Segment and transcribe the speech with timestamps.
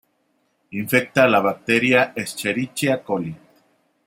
[0.79, 3.35] Infecta a la bacteria Escherichia coli.